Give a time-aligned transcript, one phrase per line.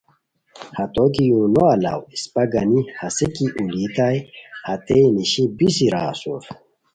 [0.77, 4.19] ہتو کی یو نے الاؤ اسپہ گانی ہسے کی اولیتائے
[4.67, 6.41] ہتیئے نیشی بیسی را اسور